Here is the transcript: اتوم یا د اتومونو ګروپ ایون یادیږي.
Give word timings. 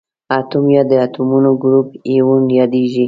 اتوم 0.37 0.65
یا 0.75 0.81
د 0.89 0.91
اتومونو 1.05 1.49
ګروپ 1.63 1.89
ایون 2.11 2.43
یادیږي. 2.59 2.99